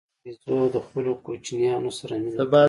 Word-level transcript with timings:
بیزو 0.23 0.57
د 0.75 0.77
خپلو 0.85 1.11
کوچنیانو 1.25 1.91
سره 1.99 2.13
مینه 2.23 2.37
کوي. 2.37 2.49